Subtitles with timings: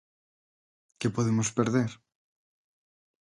[0.99, 1.91] ¿Que podemos perder?